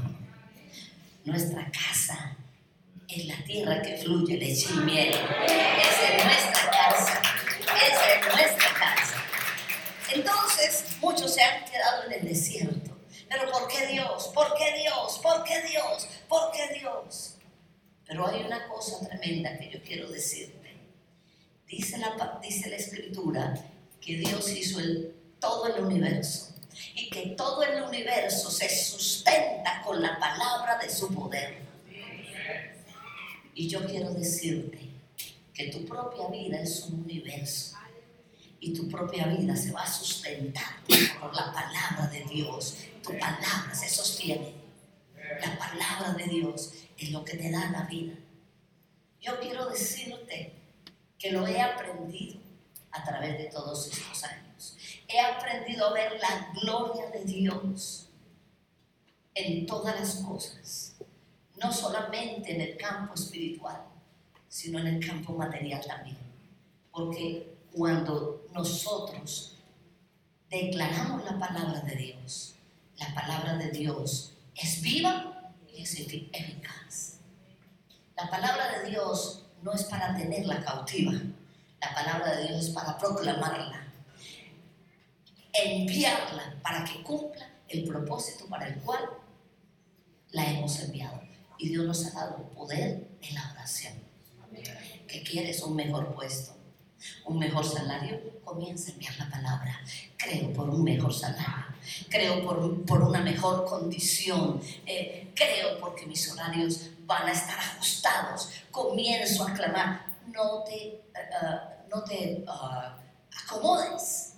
[1.25, 2.37] Nuestra casa
[3.09, 5.09] en la tierra que fluye leche y miel.
[5.09, 7.23] Esa es nuestra casa.
[7.63, 9.23] Esa es nuestra casa.
[10.15, 12.97] Entonces, muchos se han quedado en el desierto.
[13.29, 14.31] Pero ¿por qué Dios?
[14.35, 15.19] ¿Por qué Dios?
[15.23, 16.09] ¿Por qué Dios?
[16.29, 17.37] ¿Por qué Dios?
[18.07, 20.77] Pero hay una cosa tremenda que yo quiero decirte.
[21.67, 23.55] Dice la, dice la escritura
[24.01, 26.55] que Dios hizo el, todo el universo
[26.95, 31.63] y que todo el universo se sustenta con la palabra de su poder.
[33.55, 34.92] Y yo quiero decirte
[35.71, 37.77] tu propia vida es un universo
[38.61, 40.85] y tu propia vida se va a sustentar
[41.21, 42.77] por la palabra de Dios.
[43.03, 44.55] Tu palabra se sostiene.
[45.41, 48.15] La palabra de Dios es lo que te da la vida.
[49.21, 50.53] Yo quiero decirte
[51.19, 52.41] que lo he aprendido
[52.93, 54.77] a través de todos estos años.
[55.09, 58.11] He aprendido a ver la gloria de Dios
[59.35, 60.97] en todas las cosas,
[61.57, 63.92] no solamente en el campo espiritual,
[64.53, 66.19] sino en el campo material también.
[66.91, 69.57] Porque cuando nosotros
[70.51, 72.57] declaramos la palabra de Dios,
[72.99, 77.17] la palabra de Dios es viva y es eficaz.
[78.15, 81.15] La palabra de Dios no es para tenerla cautiva,
[81.81, 83.87] la palabra de Dios es para proclamarla,
[85.55, 89.01] enviarla para que cumpla el propósito para el cual
[90.33, 91.23] la hemos enviado.
[91.57, 94.02] Y Dios nos ha dado poder en la oración.
[95.07, 95.63] ¿Qué quieres?
[95.63, 96.63] Un mejor puesto
[97.25, 99.81] un mejor salario, comienza a enviar la palabra.
[100.17, 101.67] Creo por un mejor salario,
[102.09, 108.51] creo por, por una mejor condición, eh, creo porque mis horarios van a estar ajustados.
[108.71, 111.59] Comienzo a clamar, no te, eh, eh,
[111.91, 112.45] no te
[113.45, 114.35] acomodes,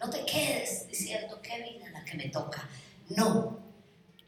[0.00, 2.66] no te quedes diciendo qué vida la que me toca.
[3.10, 3.58] No,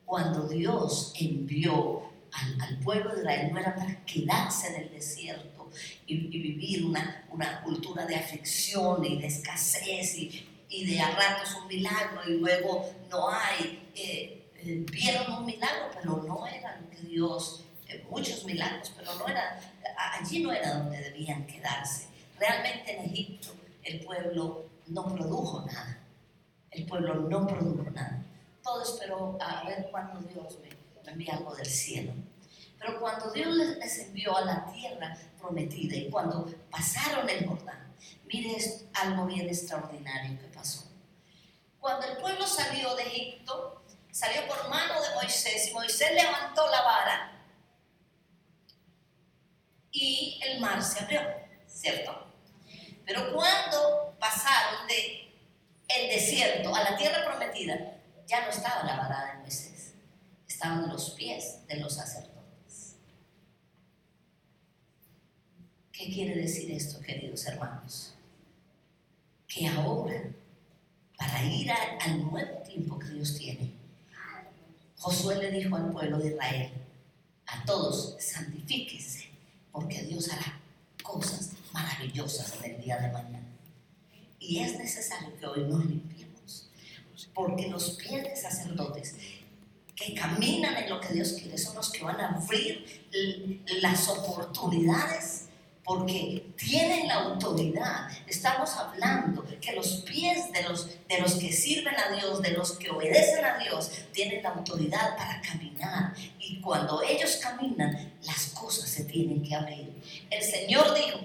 [0.04, 5.70] cuando Dios envió al, al pueblo de Israel no era para quedarse en el desierto
[6.06, 11.56] y, vivir una, una, cultura de aflicción y de escasez y, y, de a ratos
[11.60, 13.90] un milagro y luego no hay.
[13.94, 19.14] Eh, eh, vieron un milagro, pero no era lo que Dios, eh, muchos milagros, pero
[19.14, 19.58] no era,
[20.20, 22.06] allí no era donde debían quedarse.
[22.38, 23.48] Realmente en Egipto
[23.82, 25.98] el pueblo no produjo nada.
[26.70, 28.24] El pueblo no produjo nada.
[28.62, 32.12] Todo esperó a ver cuándo Dios me envía algo del cielo.
[32.78, 37.94] Pero cuando Dios les envió a la tierra prometida y cuando pasaron el Jordán,
[38.26, 38.56] mire
[38.94, 40.84] algo bien extraordinario que pasó.
[41.80, 46.82] Cuando el pueblo salió de Egipto, salió por mano de Moisés y Moisés levantó la
[46.82, 47.32] vara
[49.90, 51.20] y el mar se abrió,
[51.66, 52.26] ¿cierto?
[53.04, 55.34] Pero cuando pasaron de
[55.88, 59.71] el desierto a la tierra prometida, ya no estaba la vara de Moisés,
[60.62, 62.94] estaban los pies de los sacerdotes.
[65.90, 68.14] ¿Qué quiere decir esto, queridos hermanos?
[69.48, 70.22] Que ahora,
[71.18, 73.72] para ir al nuevo tiempo que Dios tiene,
[74.98, 76.70] Josué le dijo al pueblo de Israel,
[77.46, 79.30] a todos, santifíquense,
[79.72, 80.60] porque Dios hará
[81.02, 83.48] cosas maravillosas en el día de mañana.
[84.38, 86.70] Y es necesario que hoy nos limpiemos,
[87.34, 89.16] porque los pies de sacerdotes
[90.04, 93.06] que caminan en lo que Dios quiere son los que van a abrir
[93.80, 95.48] las oportunidades
[95.84, 98.08] porque tienen la autoridad.
[98.26, 102.72] Estamos hablando que los pies de los, de los que sirven a Dios, de los
[102.72, 106.14] que obedecen a Dios, tienen la autoridad para caminar.
[106.38, 109.92] Y cuando ellos caminan, las cosas se tienen que abrir.
[110.30, 111.18] El Señor dijo,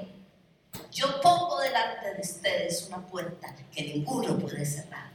[0.92, 5.12] yo pongo delante de ustedes una puerta que ninguno puede cerrar.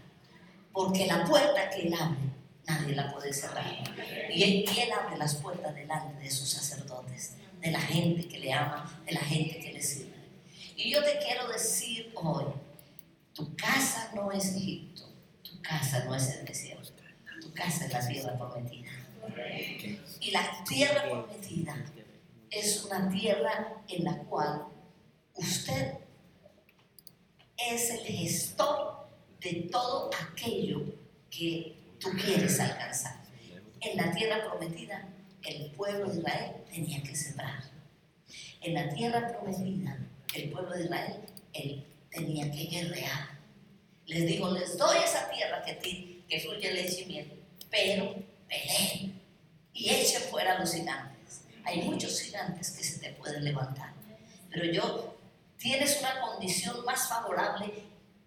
[0.73, 3.67] Porque la puerta que Él abre, nadie la puede cerrar.
[4.33, 9.01] Y Él, abre las puertas delante de sus sacerdotes de la gente que le ama,
[9.07, 10.13] de la gente que le sirve.
[10.77, 12.45] Y yo te quiero decir hoy,
[13.35, 15.09] tu casa no es Egipto,
[15.43, 17.03] tu casa no es el desierto,
[17.41, 18.91] tu casa es la tierra prometida.
[20.21, 21.77] Y la tierra prometida
[22.51, 24.67] es una tierra en la cual
[25.35, 25.95] usted
[27.71, 29.07] es el gestor
[29.41, 30.83] de todo aquello
[31.31, 33.23] que tú quieres alcanzar.
[33.81, 35.09] En la tierra prometida
[35.45, 37.63] el pueblo de Israel tenía que sembrar.
[38.61, 39.99] En la tierra prometida,
[40.35, 41.17] el pueblo de Israel
[41.53, 43.31] él tenía que guerrear.
[44.07, 47.33] Les digo, les doy esa tierra que, que fluye leche y miel,
[47.71, 48.15] pero
[48.49, 49.21] peleen
[49.73, 51.43] y echen fuera a los gigantes.
[51.65, 53.93] Hay muchos gigantes que se te pueden levantar,
[54.51, 55.17] pero yo,
[55.57, 57.73] tienes una condición más favorable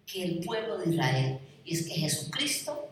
[0.06, 2.88] que el pueblo de Israel, y es que Jesucristo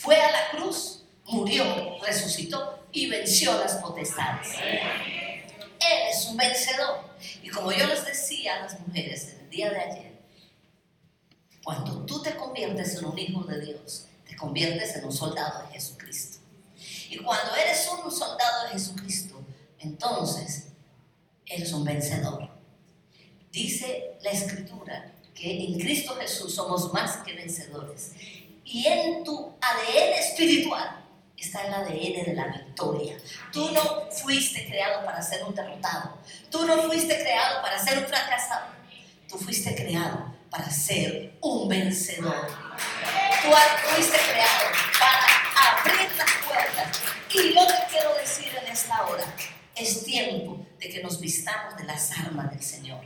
[0.00, 4.48] fue a la cruz, murió, resucitó y venció las potestades.
[4.58, 7.04] Él es un vencedor.
[7.42, 10.12] Y como yo les decía a las mujeres en el día de ayer,
[11.62, 15.74] cuando tú te conviertes en un hijo de Dios, te conviertes en un soldado de
[15.74, 16.38] Jesucristo.
[17.10, 19.38] Y cuando eres un soldado de Jesucristo,
[19.80, 20.68] entonces
[21.44, 22.48] eres un vencedor.
[23.52, 28.12] Dice la escritura que en Cristo Jesús somos más que vencedores.
[28.72, 31.04] Y en tu ADN espiritual
[31.36, 33.16] está el ADN de la victoria.
[33.52, 36.18] Tú no fuiste creado para ser un derrotado.
[36.50, 38.66] Tú no fuiste creado para ser un fracasado.
[39.28, 42.46] Tú fuiste creado para ser un vencedor.
[43.42, 43.50] Tú
[43.92, 44.68] fuiste creado
[45.00, 47.00] para abrir las puertas.
[47.34, 49.24] Y lo que quiero decir en esta hora,
[49.74, 53.00] es tiempo de que nos vistamos de las armas del Señor.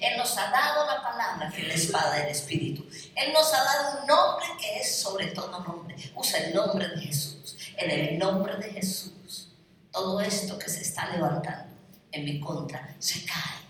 [0.00, 2.86] Él nos ha dado la palabra que es la espada del Espíritu.
[3.14, 5.96] Él nos ha dado un nombre que es sobre todo nombre.
[6.14, 7.56] Usa el nombre de Jesús.
[7.76, 9.48] En el nombre de Jesús,
[9.90, 11.74] todo esto que se está levantando
[12.12, 13.60] en mi contra se cae.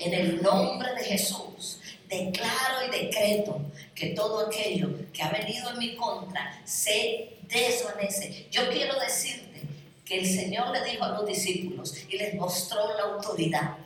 [0.00, 3.60] En el nombre de Jesús, declaro y decreto
[3.94, 8.46] que todo aquello que ha venido en mi contra se desvanece.
[8.50, 9.62] Yo quiero decirte
[10.04, 13.76] que el Señor le dijo a los discípulos y les mostró la autoridad.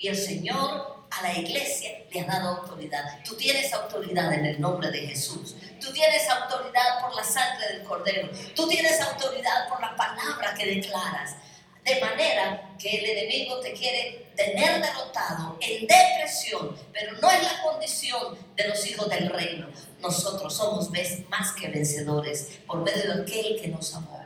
[0.00, 3.20] Y el Señor a la iglesia le ha dado autoridad.
[3.22, 5.56] Tú tienes autoridad en el nombre de Jesús.
[5.78, 8.30] Tú tienes autoridad por la sangre del Cordero.
[8.56, 11.36] Tú tienes autoridad por la palabra que declaras.
[11.84, 17.62] De manera que el enemigo te quiere tener derrotado en depresión, pero no es la
[17.62, 19.68] condición de los hijos del reino.
[20.00, 20.90] Nosotros somos
[21.28, 24.20] más que vencedores por medio de aquel que nos amó.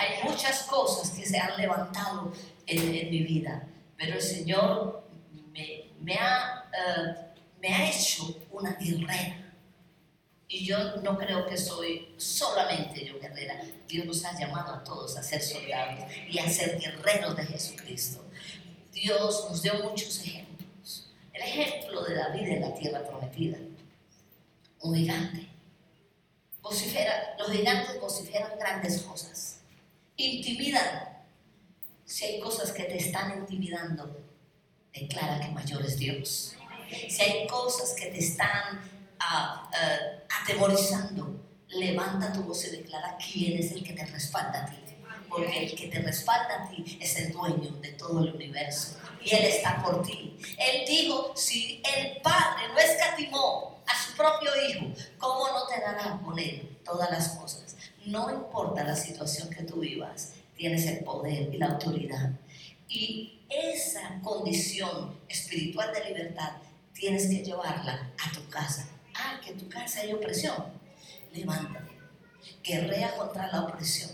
[0.00, 2.32] Hay muchas cosas que se han levantado
[2.66, 4.99] en, mi vida, pero el Señor
[6.00, 7.14] me, ha, eh,
[7.60, 9.36] me ha hecho una guerrera.
[10.48, 13.62] Y yo no creo que soy solamente yo guerrera.
[13.86, 18.24] Dios nos ha llamado a todos a ser soldados y a ser guerreros de Jesucristo.
[18.92, 21.08] Dios nos dio muchos ejemplos.
[21.32, 23.58] El ejemplo de David en la tierra prometida.
[24.80, 25.50] Un gigante.
[27.38, 29.58] Los gigantes vociferan grandes cosas.
[30.16, 31.22] Intimidan.
[32.04, 34.20] Si hay cosas que te están intimidando,
[34.92, 36.56] declara que mayor es Dios.
[37.08, 38.80] Si hay cosas que te están
[40.42, 44.76] atemorizando, levanta tu voz y declara quién es el que te respalda a ti.
[45.28, 48.96] Porque el que te respalda a ti es el dueño de todo el universo.
[49.22, 50.36] Y Él está por ti.
[50.58, 54.86] Él dijo, si el Padre no escatimó a su propio Hijo,
[55.18, 57.76] ¿cómo no te dará con Él todas las cosas?
[58.06, 62.32] No importa la situación que tú vivas, tienes el poder y la autoridad.
[62.90, 66.56] Y esa condición espiritual de libertad
[66.92, 70.56] tienes que llevarla a tu casa ah, que en tu casa hay opresión,
[71.32, 71.98] levántate,
[72.62, 74.10] guerrea contra la opresión,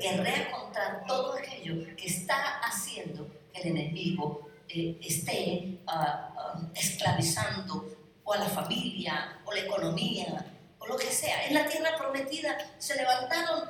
[0.00, 7.96] guerrea contra todo aquello que está haciendo que el enemigo eh, esté ah, ah, esclavizando
[8.24, 10.46] o a la familia o la economía
[10.78, 11.46] o lo que sea.
[11.46, 13.68] En la tierra prometida se levantaron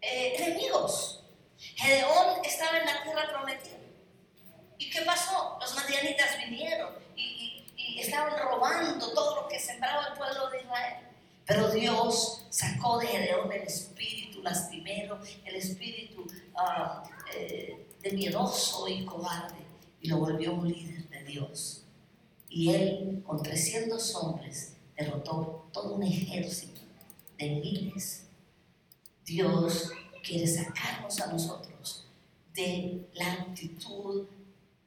[0.00, 1.21] eh, enemigos.
[1.76, 3.78] Gedeón estaba en la tierra prometida.
[4.78, 5.58] ¿Y qué pasó?
[5.60, 11.12] Los madianitas vinieron y estaban robando todo lo que sembraba el pueblo de Israel.
[11.46, 19.04] Pero Dios sacó de Gedeón el espíritu lastimero, el espíritu uh, eh, de miedoso y
[19.04, 19.56] cobarde,
[20.00, 21.84] y lo volvió un líder de Dios.
[22.48, 26.80] Y él, con 300 hombres, derrotó todo un ejército
[27.38, 28.26] de miles.
[29.24, 29.90] Dios
[30.22, 32.06] quiere sacarnos a nosotros
[32.54, 34.26] de la actitud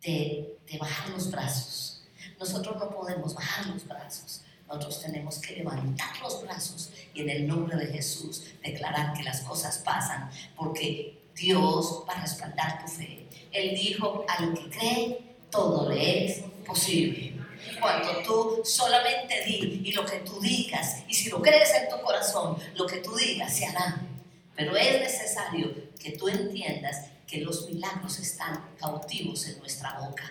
[0.02, 1.96] de, de bajar los brazos
[2.40, 4.42] nosotros no podemos bajar los brazos.
[4.68, 9.42] Nosotros tenemos que levantar los brazos y en el nombre de Jesús declarar que las
[9.42, 13.28] cosas pasan porque Dios va a respaldar tu fe.
[13.52, 17.34] Él dijo, al que cree, todo le es posible.
[17.80, 22.04] Cuando tú solamente di y lo que tú digas, y si lo crees en tu
[22.04, 24.02] corazón, lo que tú digas se hará.
[24.56, 30.24] Pero es necesario que tú entiendas que los milagros están cautivos en nuestra boca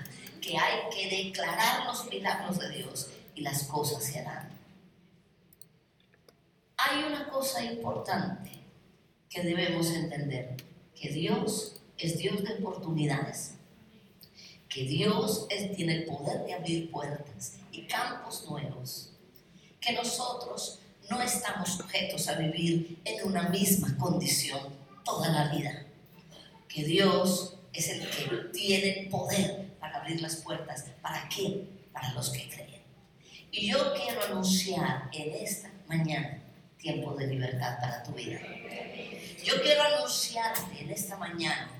[0.44, 4.50] que hay que declarar los milagros de Dios y las cosas se harán.
[6.76, 8.50] Hay una cosa importante
[9.30, 10.56] que debemos entender,
[10.94, 13.54] que Dios es Dios de oportunidades,
[14.68, 19.12] que Dios tiene el poder de abrir puertas y campos nuevos,
[19.80, 20.80] que nosotros
[21.10, 24.60] no estamos sujetos a vivir en una misma condición
[25.04, 25.84] toda la vida,
[26.68, 29.64] que Dios es el que tiene poder
[30.04, 30.84] abrir las puertas.
[31.00, 31.64] ¿Para qué?
[31.92, 32.82] Para los que creen.
[33.50, 36.42] Y yo quiero anunciar en esta mañana
[36.78, 38.40] tiempo de libertad para tu vida.
[39.42, 41.70] Yo quiero anunciarte en esta mañana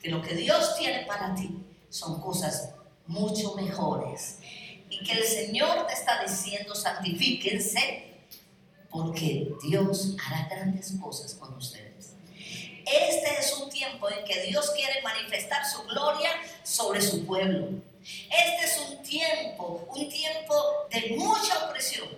[0.00, 2.74] que lo que Dios tiene para ti son cosas
[3.06, 4.38] mucho mejores.
[4.88, 8.11] Y que el Señor te está diciendo, santifíquense,
[8.92, 12.12] porque Dios hará grandes cosas con ustedes.
[12.84, 16.30] Este es un tiempo en que Dios quiere manifestar su gloria
[16.62, 17.68] sobre su pueblo.
[18.04, 20.54] Este es un tiempo, un tiempo
[20.90, 22.08] de mucha opresión,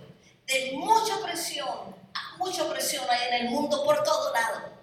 [0.47, 1.95] de mucha presión,
[2.39, 4.75] mucha presión hay en el mundo por todo lado.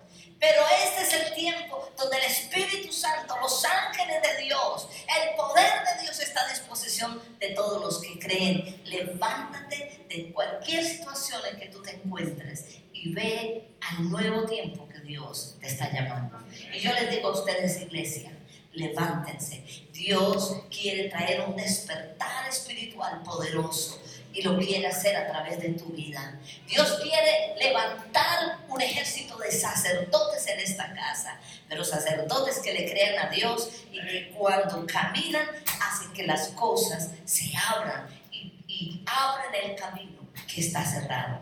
[0.41, 4.87] Pero este es el tiempo donde el Espíritu Santo, los ángeles de Dios,
[5.21, 8.81] el poder de Dios está a disposición de todos los que creen.
[8.85, 14.99] Levántate de cualquier situación en que tú te encuentres y ve al nuevo tiempo que
[15.01, 16.39] Dios te está llamando.
[16.73, 18.31] Y yo les digo a ustedes, iglesia,
[18.73, 19.63] levántense.
[19.93, 24.01] Dios quiere traer un despertar espiritual poderoso
[24.33, 26.39] y lo quiere hacer a través de tu vida.
[26.67, 33.25] Dios quiere levantar un ejército de sacerdotes en esta casa, pero sacerdotes que le crean
[33.25, 35.45] a Dios y que cuando caminan
[35.81, 41.41] hacen que las cosas se abran y, y abren el camino que está cerrado.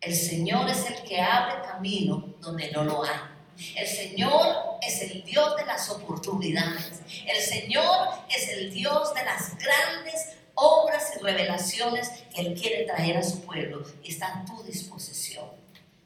[0.00, 3.36] El Señor es el que abre camino donde no lo hay.
[3.74, 7.00] El Señor es el Dios de las oportunidades.
[7.26, 13.18] El Señor es el Dios de las grandes obras y revelaciones que Él quiere traer
[13.18, 15.46] a su pueblo está a tu disposición.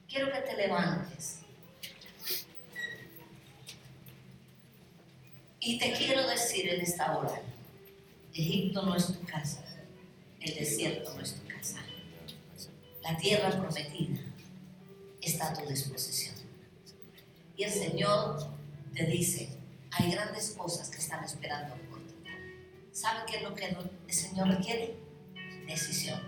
[0.09, 1.39] Quiero que te levantes.
[5.61, 7.41] Y te quiero decir en esta hora,
[8.33, 9.63] Egipto no es tu casa,
[10.41, 11.79] el desierto no es tu casa.
[13.03, 14.21] La tierra prometida
[15.21, 16.35] está a tu disposición.
[17.57, 18.49] Y el Señor
[18.95, 19.51] te dice,
[19.91, 21.77] hay grandes cosas que están esperando
[23.01, 24.95] ¿Sabe qué es lo que el Señor requiere?
[25.67, 26.21] Decisión.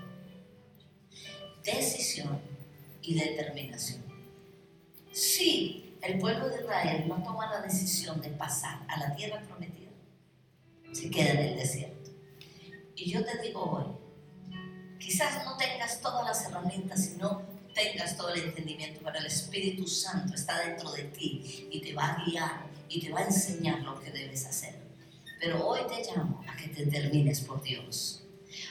[1.62, 2.40] Decisión
[3.02, 4.02] y determinación.
[5.12, 9.90] Si el pueblo de Israel no toma la decisión de pasar a la tierra prometida,
[10.92, 12.10] se queda en el desierto.
[12.96, 17.42] Y yo te digo hoy, quizás no tengas todas las herramientas y no
[17.74, 22.14] tengas todo el entendimiento, pero el Espíritu Santo está dentro de ti y te va
[22.14, 24.81] a guiar y te va a enseñar lo que debes hacer.
[25.42, 28.22] Pero hoy te llamo a que te determines por Dios.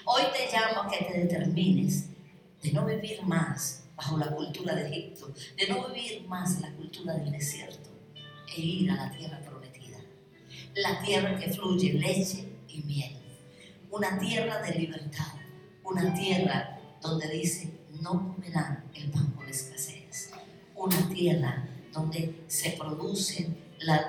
[0.06, 2.06] Hoy te llamo a que te determines
[2.64, 7.16] de no vivir más bajo la cultura de Egipto, de no vivir más la cultura
[7.16, 7.90] del desierto
[8.56, 9.98] e ir a la tierra prometida.
[10.76, 13.18] La tierra que fluye leche y miel.
[13.90, 15.34] Una tierra de libertad.
[15.84, 20.32] Una tierra donde dice, no comerán el pan con escasez.
[20.76, 23.58] Una tierra donde se producen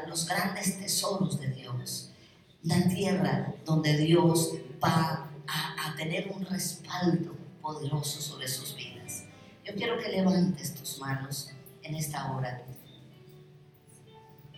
[0.07, 2.12] los grandes tesoros de Dios
[2.65, 9.25] la tierra donde Dios va a, tener un respaldo poderoso sobre sus vidas.
[9.65, 11.51] Yo quiero que levantes tus manos
[11.83, 12.65] en esta hora.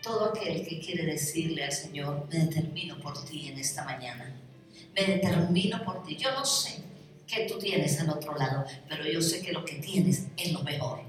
[0.02, 4.34] Todo aquel que quiere decirle al Señor, me determino por ti en esta mañana.
[4.94, 6.16] Me determino por ti.
[6.16, 6.82] Yo no sé
[7.26, 10.62] qué tú tienes al otro lado, pero yo sé que lo que tienes es lo
[10.62, 11.00] mejor.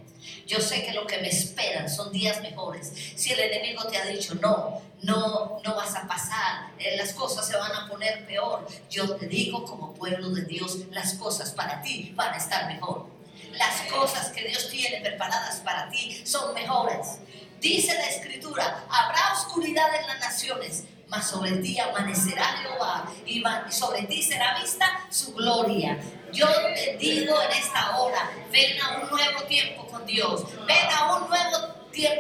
[0.48, 2.92] Yo sé que lo que me esperan son días mejores.
[3.16, 7.48] Si el enemigo te ha dicho, no, no, no vas a pasar, eh, las cosas
[7.48, 11.82] se van a poner peor, yo te digo como pueblo de Dios, las cosas para
[11.82, 13.08] ti van a estar mejor.
[13.54, 17.20] Las cosas que Dios tiene preparadas para ti son mejores.
[17.62, 24.04] Dice la escritura, habrá oscuridad en las naciones, mas sobre ti amanecerá Jehová y sobre
[24.04, 25.98] ti será vista su gloria.
[26.34, 31.16] Yo te digo en esta hora, ven a un nuevo tiempo con Dios, ven a
[31.16, 31.75] un nuevo tiempo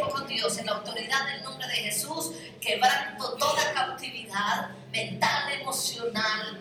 [0.09, 6.57] con Dios en la autoridad del nombre de Jesús, quebrando toda cautividad mental, emocional,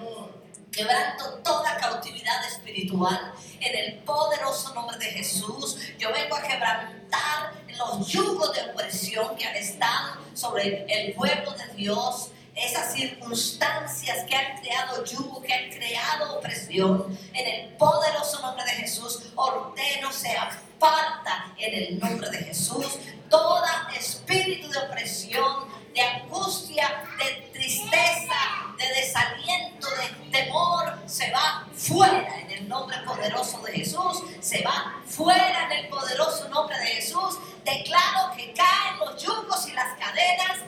[0.72, 5.78] quebrando toda cautividad espiritual en el poderoso nombre de Jesús.
[5.96, 11.68] Yo vengo a quebrantar los yugos de opresión que han estado sobre el pueblo de
[11.74, 18.64] Dios esas circunstancias que han creado yugo, que han creado opresión, en el poderoso nombre
[18.64, 22.98] de Jesús, ordeno sea aparta en el nombre de Jesús
[23.28, 23.64] todo
[23.96, 28.34] espíritu de opresión, de angustia, de tristeza,
[28.76, 35.00] de desaliento, de temor, se va fuera en el nombre poderoso de Jesús, se va
[35.06, 37.38] fuera en el poderoso nombre de Jesús.
[37.64, 40.58] Declaro que caen los yugos y las cadenas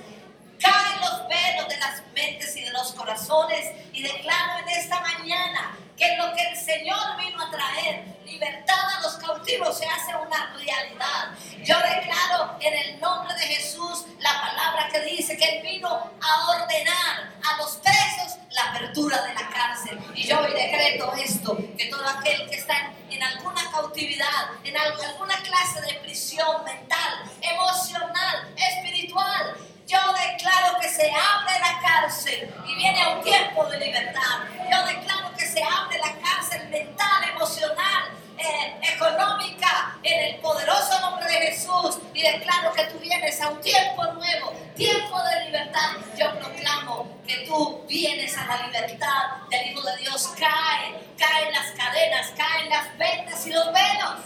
[0.61, 5.77] caen los velos de las mentes y de los corazones y declaro en esta mañana
[5.97, 10.55] que lo que el Señor vino a traer, libertad a los cautivos, se hace una
[10.55, 11.31] realidad.
[11.65, 16.51] Yo declaro en el nombre de Jesús la palabra que dice que Él vino a
[16.51, 19.99] ordenar a los presos la apertura de la cárcel.
[20.15, 25.37] Y yo hoy decreto esto, que todo aquel que está en, alguna cautividad, en alguna
[25.43, 29.57] clase de prisión mental, emocional, espiritual,
[29.87, 34.45] yo declaro se abre la cárcel y viene un tiempo de libertad.
[34.71, 38.05] Yo declaro que se abre la cárcel mental, emocional,
[38.39, 43.61] eh, económica en el poderoso nombre de Jesús y declaro que tú vienes a un
[43.61, 45.97] tiempo nuevo, tiempo de libertad.
[46.19, 50.29] Yo proclamo que tú vienes a la libertad del Hijo de Dios.
[50.39, 54.17] Cae, caen las cadenas, caen las vendas y los velos.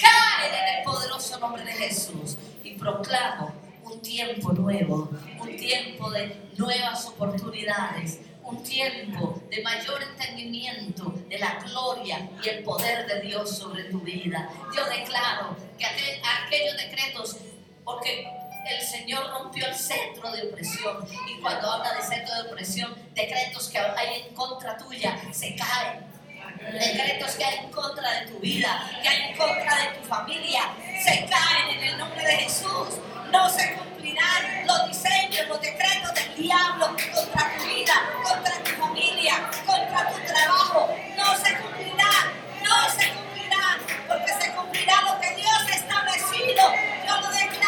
[0.00, 5.10] Caen en el poderoso nombre de Jesús y proclamo un tiempo nuevo,
[5.40, 12.62] un tiempo de nuevas oportunidades, un tiempo de mayor entendimiento de la gloria y el
[12.64, 14.50] poder de Dios sobre tu vida.
[14.74, 17.36] Yo declaro que aquellos decretos,
[17.84, 18.26] porque
[18.68, 21.06] el Señor rompió el centro de opresión.
[21.26, 26.07] Y cuando habla de centro de opresión, decretos que hay en contra tuya se caen.
[26.60, 30.62] Decretos que hay en contra de tu vida, que hay en contra de tu familia,
[31.02, 32.98] se caen en el nombre de Jesús.
[33.32, 39.50] No se cumplirán los diseños, los decretos del diablo contra tu vida, contra tu familia,
[39.66, 40.94] contra tu trabajo.
[41.16, 42.26] No se cumplirán,
[42.62, 43.78] no se cumplirán,
[44.08, 46.72] porque se cumplirá lo que Dios ha establecido.
[47.06, 47.67] Yo lo declaro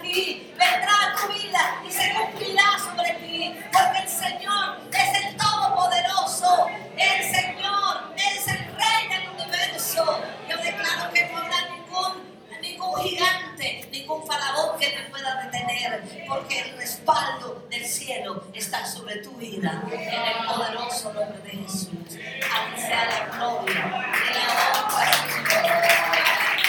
[0.00, 5.36] ti, vendrá a tu vida y se cumplirá sobre ti, porque el Señor es el
[5.36, 6.66] Todopoderoso,
[6.96, 10.20] el Señor es el Rey del universo.
[10.48, 12.22] Yo declaro que no habrá ningún,
[12.60, 19.16] ningún gigante, ningún faraón que te pueda detener, porque el respaldo del cielo está sobre
[19.16, 22.18] tu vida, en el poderoso nombre de Jesús.
[22.52, 24.44] A ti sea la gloria y la
[24.84, 26.61] honra.